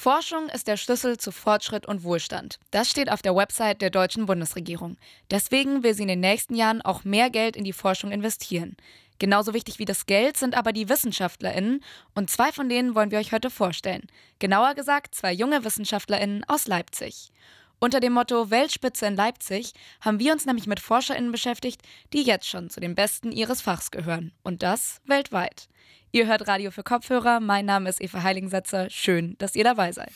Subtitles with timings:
[0.00, 2.60] Forschung ist der Schlüssel zu Fortschritt und Wohlstand.
[2.70, 4.96] Das steht auf der Website der deutschen Bundesregierung.
[5.28, 8.76] Deswegen will sie in den nächsten Jahren auch mehr Geld in die Forschung investieren.
[9.18, 11.82] Genauso wichtig wie das Geld sind aber die WissenschaftlerInnen
[12.14, 14.06] und zwei von denen wollen wir euch heute vorstellen.
[14.38, 17.32] Genauer gesagt zwei junge WissenschaftlerInnen aus Leipzig.
[17.80, 21.80] Unter dem Motto Weltspitze in Leipzig haben wir uns nämlich mit ForscherInnen beschäftigt,
[22.12, 24.32] die jetzt schon zu den Besten ihres Fachs gehören.
[24.42, 25.68] Und das weltweit.
[26.10, 27.38] Ihr hört Radio für Kopfhörer.
[27.38, 28.90] Mein Name ist Eva Heiligensetzer.
[28.90, 30.12] Schön, dass ihr dabei seid.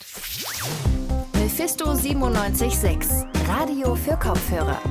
[1.35, 4.81] Mephisto 97.6 Radio für Kopfhörer.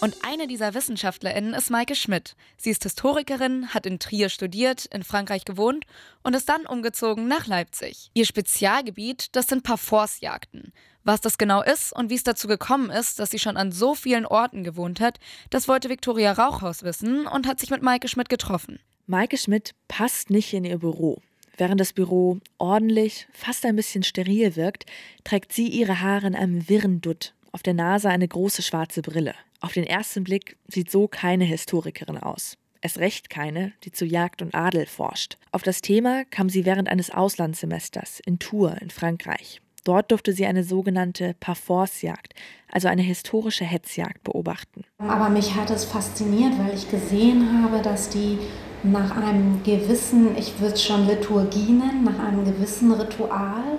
[0.00, 2.36] Und eine dieser WissenschaftlerInnen ist Maike Schmidt.
[2.56, 5.86] Sie ist Historikerin, hat in Trier studiert, in Frankreich gewohnt
[6.22, 8.10] und ist dann umgezogen nach Leipzig.
[8.14, 10.72] Ihr Spezialgebiet, das sind Parforce-Jagden.
[11.02, 13.96] Was das genau ist und wie es dazu gekommen ist, dass sie schon an so
[13.96, 15.18] vielen Orten gewohnt hat,
[15.50, 18.78] das wollte Viktoria Rauchhaus wissen und hat sich mit Maike Schmidt getroffen.
[19.06, 21.22] Maike Schmidt passt nicht in ihr Büro.
[21.56, 24.86] Während das Büro ordentlich, fast ein bisschen steril wirkt,
[25.24, 29.34] trägt sie ihre Haare in einem wirren Dutt, auf der Nase eine große schwarze Brille.
[29.60, 32.56] Auf den ersten Blick sieht so keine Historikerin aus.
[32.80, 35.36] Es recht keine, die zu Jagd und Adel forscht.
[35.50, 39.60] Auf das Thema kam sie während eines Auslandssemesters in Tours in Frankreich.
[39.84, 42.34] Dort durfte sie eine sogenannte Parforce-Jagd,
[42.70, 44.84] also eine historische Hetzjagd, beobachten.
[44.98, 48.38] Aber mich hat es fasziniert, weil ich gesehen habe, dass die
[48.82, 53.78] nach einem gewissen, ich würde es schon Liturgie nennen, nach einem gewissen Ritual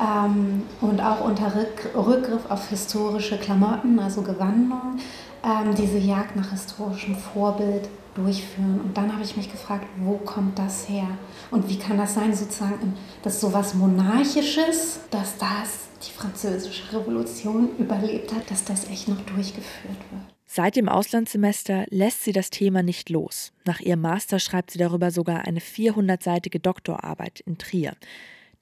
[0.00, 1.52] ähm, und auch unter
[1.94, 4.98] Rückgriff auf historische Klamotten, also Gewandung,
[5.44, 8.80] ähm, diese Jagd nach historischem Vorbild durchführen.
[8.80, 11.06] Und dann habe ich mich gefragt, wo kommt das her?
[11.50, 17.70] Und wie kann das sein, sozusagen, dass so was Monarchisches, dass das die französische Revolution
[17.78, 20.22] überlebt hat, dass das echt noch durchgeführt wird?
[20.46, 23.52] Seit dem Auslandssemester lässt sie das Thema nicht los.
[23.64, 27.96] Nach ihrem Master schreibt sie darüber sogar eine 400-seitige Doktorarbeit in Trier.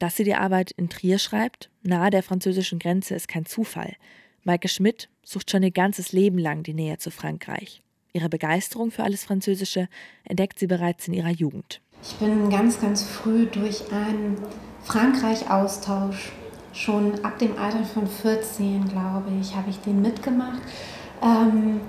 [0.02, 3.94] Dass sie die Arbeit in Trier schreibt, nahe der französischen Grenze, ist kein Zufall.
[4.42, 7.84] Maike Schmidt sucht schon ihr ganzes Leben lang die Nähe zu Frankreich.
[8.12, 9.88] Ihre Begeisterung für alles Französische
[10.24, 11.80] entdeckt sie bereits in ihrer Jugend.
[12.02, 14.38] Ich bin ganz, ganz früh durch einen
[14.82, 16.32] Frankreich-Austausch,
[16.72, 20.62] schon ab dem Alter von 14, glaube ich, habe ich den mitgemacht.
[21.22, 21.80] Ähm,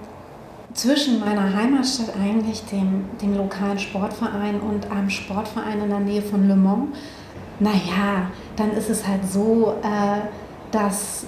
[0.76, 6.48] zwischen meiner Heimatstadt eigentlich, dem, dem lokalen Sportverein und einem Sportverein in der Nähe von
[6.48, 6.96] Le Mans.
[7.60, 10.22] Naja, dann ist es halt so, äh,
[10.72, 11.26] dass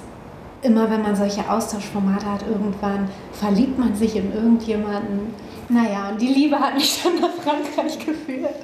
[0.61, 5.33] immer wenn man solche Austauschformate hat, irgendwann verliebt man sich in irgendjemanden.
[5.69, 8.55] Naja, und die Liebe hat mich dann nach Frankreich geführt.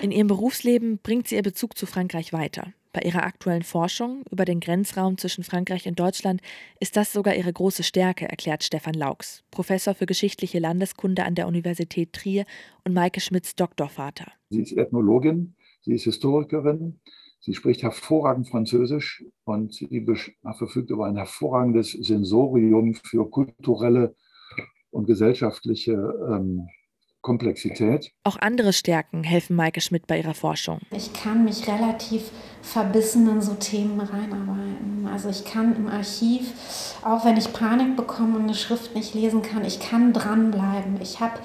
[0.00, 2.72] In ihrem Berufsleben bringt sie ihr Bezug zu Frankreich weiter.
[2.92, 6.42] Bei ihrer aktuellen Forschung über den Grenzraum zwischen Frankreich und Deutschland
[6.78, 11.46] ist das sogar ihre große Stärke, erklärt Stefan Laux, Professor für geschichtliche Landeskunde an der
[11.46, 12.44] Universität Trier
[12.84, 14.26] und Maike Schmidts Doktorvater.
[14.50, 17.00] Sie ist Ethnologin, sie ist Historikerin,
[17.44, 20.06] Sie spricht hervorragend Französisch und sie
[20.56, 24.14] verfügt über ein hervorragendes Sensorium für kulturelle
[24.92, 26.68] und gesellschaftliche ähm,
[27.20, 28.12] Komplexität.
[28.22, 30.78] Auch andere Stärken helfen Maike Schmidt bei ihrer Forschung.
[30.92, 32.30] Ich kann mich relativ
[32.62, 35.08] verbissen in so Themen reinarbeiten.
[35.10, 36.52] Also ich kann im Archiv,
[37.04, 41.00] auch wenn ich Panik bekomme und eine Schrift nicht lesen kann, ich kann dranbleiben.
[41.00, 41.40] Ich habe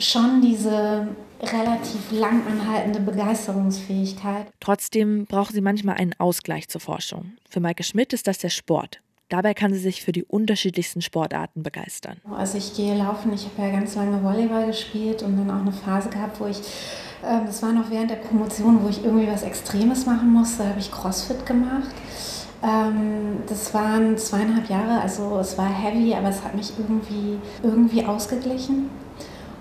[0.00, 4.46] schon diese relativ lang anhaltende Begeisterungsfähigkeit.
[4.60, 7.32] Trotzdem braucht sie manchmal einen Ausgleich zur Forschung.
[7.48, 9.00] Für Maike Schmidt ist das der Sport.
[9.28, 12.18] Dabei kann sie sich für die unterschiedlichsten Sportarten begeistern.
[12.36, 15.72] Also ich gehe laufen, ich habe ja ganz lange Volleyball gespielt und dann auch eine
[15.72, 16.58] Phase gehabt, wo ich,
[17.22, 20.78] äh, das war noch während der Promotion, wo ich irgendwie was Extremes machen musste, habe
[20.78, 21.94] ich CrossFit gemacht.
[22.62, 28.04] Ähm, das waren zweieinhalb Jahre, also es war heavy, aber es hat mich irgendwie, irgendwie
[28.04, 28.90] ausgeglichen.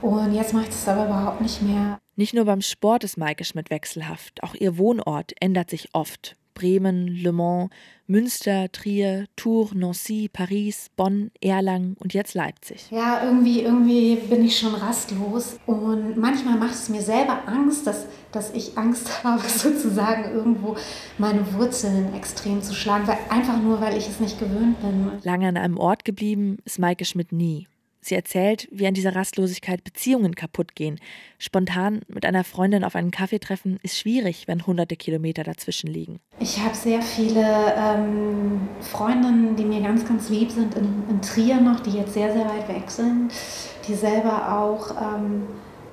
[0.02, 2.00] Und jetzt mache ich das aber überhaupt nicht mehr.
[2.16, 6.36] Nicht nur beim Sport ist Maike Schmidt wechselhaft, auch ihr Wohnort ändert sich oft.
[6.54, 7.70] Bremen, Le Mans,
[8.08, 12.88] Münster, Trier, Tours, Nancy, Paris, Bonn, Erlangen und jetzt Leipzig.
[12.92, 18.06] Ja, irgendwie, irgendwie bin ich schon rastlos und manchmal macht es mir selber Angst, dass,
[18.32, 20.76] dass ich Angst habe, sozusagen irgendwo
[21.18, 25.12] meine Wurzeln extrem zu schlagen, weil, einfach nur, weil ich es nicht gewöhnt bin.
[25.24, 27.68] Lange an einem Ort geblieben ist Maike Schmidt nie.
[28.03, 31.00] Sie erzählt, wie an dieser Rastlosigkeit Beziehungen kaputt gehen.
[31.38, 36.20] Spontan mit einer Freundin auf einen Kaffee treffen ist schwierig, wenn hunderte Kilometer dazwischen liegen.
[36.40, 37.46] Ich habe sehr viele
[37.78, 42.34] ähm, Freundinnen, die mir ganz, ganz lieb sind, in, in, Trier noch, die jetzt sehr,
[42.34, 43.32] sehr weit weg sind,
[43.88, 45.44] die selber auch ähm,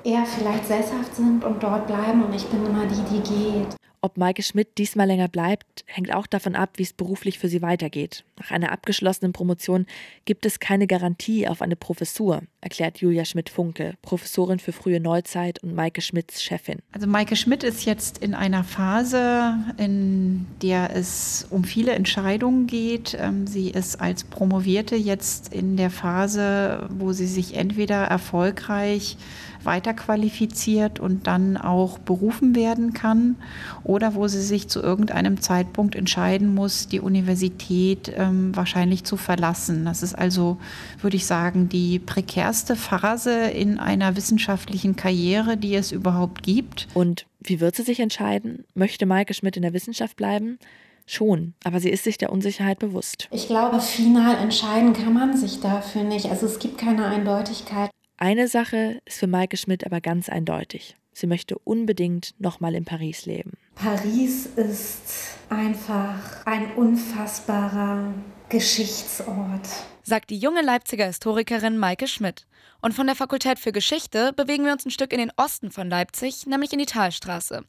[0.03, 3.75] eher vielleicht sesshaft sind und dort bleiben und ich bin immer die, die geht.
[4.01, 7.61] Ob Maike Schmidt diesmal länger bleibt, hängt auch davon ab, wie es beruflich für sie
[7.61, 8.23] weitergeht.
[8.39, 9.87] Nach einer abgeschlossenen Promotion
[10.23, 15.75] gibt es keine Garantie auf eine Professur, erklärt Julia Schmidt-Funke, Professorin für frühe Neuzeit und
[15.75, 16.79] Maike Schmidts Chefin.
[16.93, 23.17] Also Maike Schmidt ist jetzt in einer Phase, in der es um viele Entscheidungen geht.
[23.19, 29.17] Ähm, sie ist als Promovierte jetzt in der Phase, wo sie sich entweder erfolgreich
[29.63, 33.35] weiterqualifiziert und dann auch berufen werden kann
[33.83, 39.85] oder wo sie sich zu irgendeinem Zeitpunkt entscheiden muss, die Universität ähm, wahrscheinlich zu verlassen.
[39.85, 40.57] Das ist also,
[41.01, 46.87] würde ich sagen, die prekärste Phase in einer wissenschaftlichen Karriere, die es überhaupt gibt.
[46.93, 48.65] Und wie wird sie sich entscheiden?
[48.73, 50.59] Möchte Maike Schmidt in der Wissenschaft bleiben?
[51.05, 53.29] Schon, aber sie ist sich der Unsicherheit bewusst.
[53.31, 56.27] Ich glaube, final entscheiden kann man sich dafür nicht.
[56.27, 57.89] Also es gibt keine Eindeutigkeit.
[58.21, 60.97] Eine Sache ist für Maike Schmidt aber ganz eindeutig.
[61.13, 63.53] Sie möchte unbedingt nochmal in Paris leben.
[63.75, 68.13] Paris ist einfach ein unfassbarer
[68.49, 69.69] Geschichtsort,
[70.03, 72.45] sagt die junge Leipziger Historikerin Maike Schmidt.
[72.81, 75.89] Und von der Fakultät für Geschichte bewegen wir uns ein Stück in den Osten von
[75.89, 77.63] Leipzig, nämlich in die Talstraße.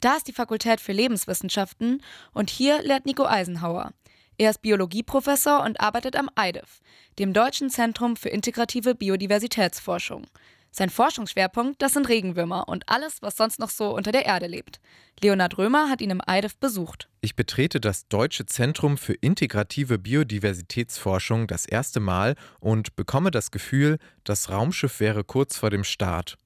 [0.00, 2.02] Da ist die Fakultät für Lebenswissenschaften
[2.34, 3.92] und hier lehrt Nico Eisenhauer.
[4.38, 6.80] Er ist Biologieprofessor und arbeitet am EIDEF,
[7.18, 10.26] dem Deutschen Zentrum für integrative Biodiversitätsforschung.
[10.74, 14.80] Sein Forschungsschwerpunkt, das sind Regenwürmer und alles, was sonst noch so unter der Erde lebt.
[15.20, 17.10] Leonhard Römer hat ihn im EIDEF besucht.
[17.20, 23.98] Ich betrete das Deutsche Zentrum für integrative Biodiversitätsforschung das erste Mal und bekomme das Gefühl,
[24.24, 26.38] das Raumschiff wäre kurz vor dem Start.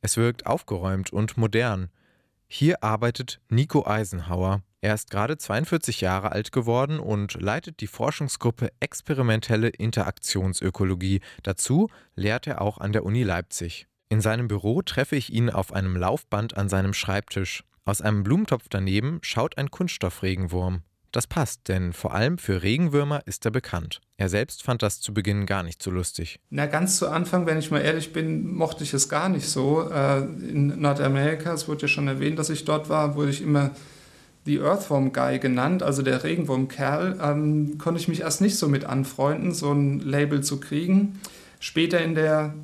[0.00, 1.90] Es wirkt aufgeräumt und modern.
[2.46, 8.70] Hier arbeitet Nico Eisenhauer, er ist gerade 42 Jahre alt geworden und leitet die Forschungsgruppe
[8.80, 11.22] Experimentelle Interaktionsökologie.
[11.42, 13.86] Dazu lehrt er auch an der Uni Leipzig.
[14.10, 17.64] In seinem Büro treffe ich ihn auf einem Laufband an seinem Schreibtisch.
[17.86, 20.82] Aus einem Blumentopf daneben schaut ein Kunststoffregenwurm.
[21.12, 24.02] Das passt, denn vor allem für Regenwürmer ist er bekannt.
[24.18, 26.40] Er selbst fand das zu Beginn gar nicht so lustig.
[26.50, 29.88] Na, ganz zu Anfang, wenn ich mal ehrlich bin, mochte ich es gar nicht so.
[29.88, 33.70] Äh, in Nordamerika, es wurde ja schon erwähnt, dass ich dort war, wurde ich immer
[34.46, 38.84] The Earthworm Guy genannt, also der Regenwurmkerl, ähm, konnte ich mich erst nicht so mit
[38.84, 41.20] anfreunden, so ein Label zu kriegen.
[41.60, 42.54] Später in der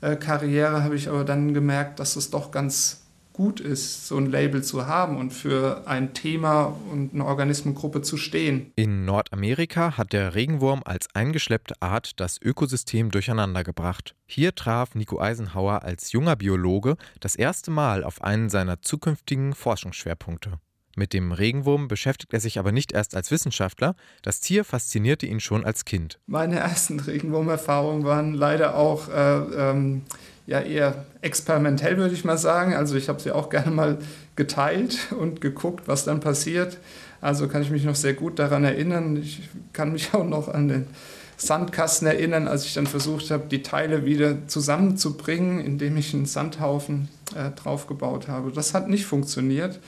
[0.00, 3.02] äh, Karriere habe ich aber dann gemerkt, dass es doch ganz
[3.36, 8.16] gut ist, so ein Label zu haben und für ein Thema und eine Organismengruppe zu
[8.16, 8.72] stehen.
[8.76, 14.14] In Nordamerika hat der Regenwurm als eingeschleppte Art das Ökosystem durcheinandergebracht.
[14.26, 20.58] Hier traf Nico Eisenhower als junger Biologe das erste Mal auf einen seiner zukünftigen Forschungsschwerpunkte.
[20.98, 23.94] Mit dem Regenwurm beschäftigt er sich aber nicht erst als Wissenschaftler.
[24.22, 26.18] Das Tier faszinierte ihn schon als Kind.
[26.26, 29.36] Meine ersten Regenwurmerfahrungen waren leider auch äh,
[29.70, 30.02] ähm,
[30.46, 32.74] ja, eher experimentell, würde ich mal sagen.
[32.74, 33.98] Also ich habe sie auch gerne mal
[34.36, 36.78] geteilt und geguckt, was dann passiert.
[37.20, 39.16] Also kann ich mich noch sehr gut daran erinnern.
[39.16, 40.86] Ich kann mich auch noch an den
[41.36, 47.10] Sandkasten erinnern, als ich dann versucht habe, die Teile wieder zusammenzubringen, indem ich einen Sandhaufen
[47.34, 48.50] äh, draufgebaut habe.
[48.50, 49.78] Das hat nicht funktioniert.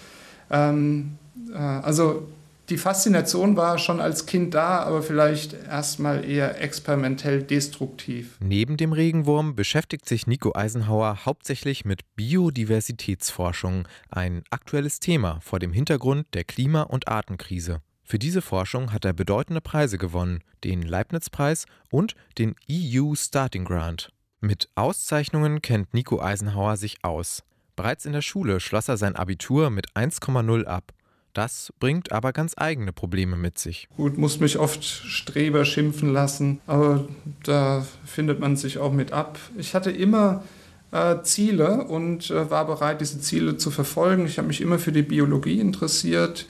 [0.51, 1.19] Ähm,
[1.53, 2.29] äh, also
[2.69, 8.37] die Faszination war schon als Kind da, aber vielleicht erstmal eher experimentell destruktiv.
[8.41, 15.73] Neben dem Regenwurm beschäftigt sich Nico Eisenhower hauptsächlich mit Biodiversitätsforschung, ein aktuelles Thema vor dem
[15.73, 17.81] Hintergrund der Klima- und Artenkrise.
[18.05, 24.13] Für diese Forschung hat er bedeutende Preise gewonnen, den Leibniz-Preis und den EU Starting Grant.
[24.41, 27.43] Mit Auszeichnungen kennt Nico Eisenhower sich aus.
[27.79, 30.93] Bereits in der Schule schloss er sein Abitur mit 1,0 ab.
[31.33, 33.87] Das bringt aber ganz eigene Probleme mit sich.
[33.97, 37.07] Gut, muss mich oft Streber schimpfen lassen, aber
[37.45, 39.39] da findet man sich auch mit ab.
[39.57, 40.43] Ich hatte immer
[40.91, 44.27] äh, Ziele und äh, war bereit, diese Ziele zu verfolgen.
[44.27, 46.47] Ich habe mich immer für die Biologie interessiert,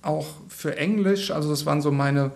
[0.00, 1.30] auch für Englisch.
[1.30, 2.30] Also das waren so meine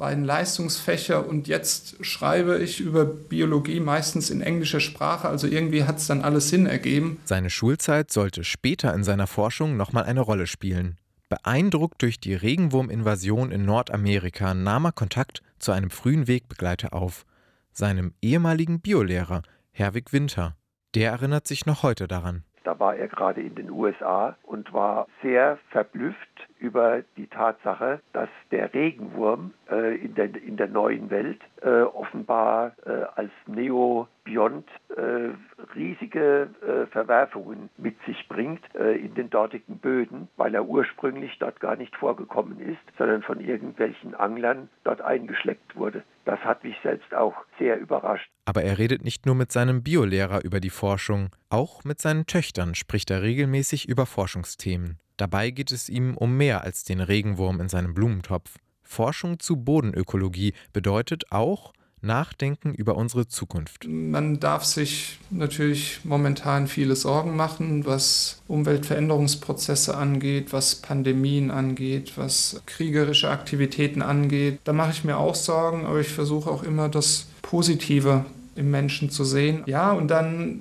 [0.00, 5.98] beiden Leistungsfächer und jetzt schreibe ich über Biologie meistens in englischer Sprache, also irgendwie hat
[5.98, 7.20] es dann alles Sinn ergeben.
[7.24, 10.96] Seine Schulzeit sollte später in seiner Forschung nochmal eine Rolle spielen.
[11.28, 17.24] Beeindruckt durch die Regenwurminvasion in Nordamerika nahm er Kontakt zu einem frühen Wegbegleiter auf,
[17.70, 20.56] seinem ehemaligen Biolehrer Herwig Winter.
[20.96, 22.42] Der erinnert sich noch heute daran.
[22.64, 26.29] Da war er gerade in den USA und war sehr verblüfft
[26.60, 32.72] über die Tatsache, dass der Regenwurm äh, in, der, in der neuen Welt äh, offenbar
[32.84, 35.30] äh, als Neo Beyond äh,
[35.74, 41.60] riesige äh, Verwerfungen mit sich bringt äh, in den dortigen Böden, weil er ursprünglich dort
[41.60, 46.02] gar nicht vorgekommen ist, sondern von irgendwelchen Anglern dort eingeschleppt wurde.
[46.26, 48.30] Das hat mich selbst auch sehr überrascht.
[48.44, 52.74] Aber er redet nicht nur mit seinem Biolehrer über die Forschung, auch mit seinen Töchtern
[52.74, 54.98] spricht er regelmäßig über Forschungsthemen.
[55.20, 58.56] Dabei geht es ihm um mehr als den Regenwurm in seinem Blumentopf.
[58.82, 63.86] Forschung zu Bodenökologie bedeutet auch, nachdenken über unsere Zukunft.
[63.86, 72.62] Man darf sich natürlich momentan viele Sorgen machen, was Umweltveränderungsprozesse angeht, was Pandemien angeht, was
[72.64, 74.60] kriegerische Aktivitäten angeht.
[74.64, 78.24] Da mache ich mir auch Sorgen, aber ich versuche auch immer das Positive
[78.56, 79.64] im Menschen zu sehen.
[79.66, 80.60] Ja, und dann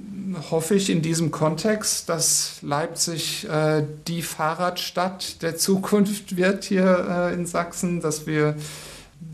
[0.50, 7.34] hoffe ich in diesem Kontext, dass Leipzig äh, die Fahrradstadt der Zukunft wird hier äh,
[7.34, 8.56] in Sachsen, dass wir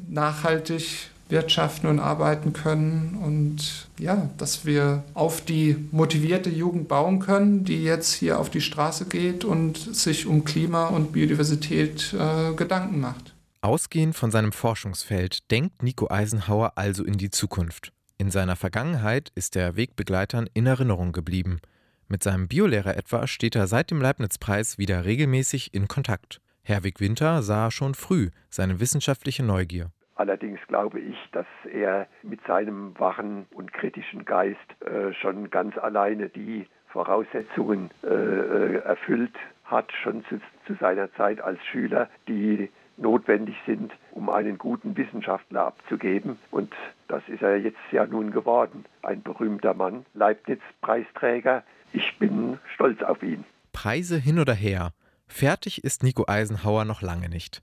[0.07, 7.63] nachhaltig wirtschaften und arbeiten können und ja, dass wir auf die motivierte Jugend bauen können,
[7.63, 12.99] die jetzt hier auf die Straße geht und sich um Klima und Biodiversität äh, Gedanken
[12.99, 13.33] macht.
[13.61, 17.91] Ausgehend von seinem Forschungsfeld denkt Nico Eisenhower also in die Zukunft.
[18.17, 21.59] In seiner Vergangenheit ist er Wegbegleitern in Erinnerung geblieben.
[22.07, 26.39] Mit seinem Biolehrer etwa steht er seit dem Leibniz-Preis wieder regelmäßig in Kontakt.
[26.63, 29.91] Herwig Winter sah schon früh seine wissenschaftliche Neugier.
[30.15, 36.29] Allerdings glaube ich, dass er mit seinem wachen und kritischen Geist äh, schon ganz alleine
[36.29, 43.55] die Voraussetzungen äh, äh, erfüllt hat, schon zu, zu seiner Zeit als Schüler, die notwendig
[43.65, 46.37] sind, um einen guten Wissenschaftler abzugeben.
[46.51, 46.73] Und
[47.07, 48.85] das ist er jetzt ja nun geworden.
[49.01, 51.63] Ein berühmter Mann, Leibniz-Preisträger.
[51.93, 53.43] Ich bin stolz auf ihn.
[53.71, 54.91] Preise hin oder her.
[55.27, 57.61] Fertig ist Nico Eisenhower noch lange nicht.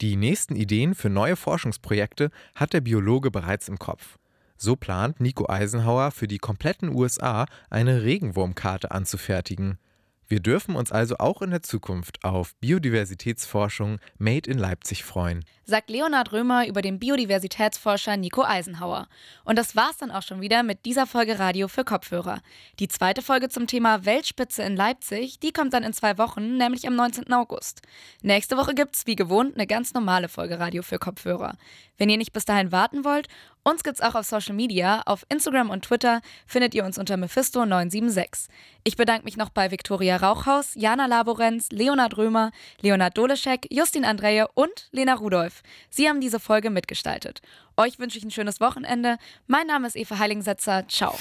[0.00, 4.18] Die nächsten Ideen für neue Forschungsprojekte hat der Biologe bereits im Kopf.
[4.56, 9.78] So plant Nico Eisenhower für die kompletten USA eine Regenwurmkarte anzufertigen.
[10.26, 15.44] Wir dürfen uns also auch in der Zukunft auf Biodiversitätsforschung Made in Leipzig freuen.
[15.66, 19.08] Sagt Leonhard Römer über den Biodiversitätsforscher Nico Eisenhower.
[19.44, 22.40] Und das war's dann auch schon wieder mit dieser Folge Radio für Kopfhörer.
[22.78, 26.86] Die zweite Folge zum Thema Weltspitze in Leipzig, die kommt dann in zwei Wochen, nämlich
[26.86, 27.32] am 19.
[27.32, 27.82] August.
[28.22, 31.56] Nächste Woche gibt's wie gewohnt eine ganz normale Folge Radio für Kopfhörer.
[31.96, 33.28] Wenn ihr nicht bis dahin warten wollt,
[33.64, 35.02] uns gibt's auch auf Social Media.
[35.06, 38.48] Auf Instagram und Twitter findet ihr uns unter Mephisto976.
[38.84, 44.48] Ich bedanke mich noch bei Viktoria Rauchhaus, Jana Laborenz, Leonard Römer, Leonard Doleschek, Justin Andreje
[44.54, 45.62] und Lena Rudolph.
[45.88, 47.40] Sie haben diese Folge mitgestaltet.
[47.76, 49.16] Euch wünsche ich ein schönes Wochenende.
[49.46, 50.86] Mein Name ist Eva Heiligensetzer.
[50.88, 51.14] Ciao.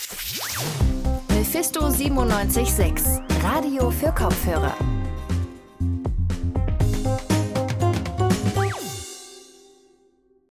[1.30, 5.03] Mephisto 976, Radio für Kopfhörer.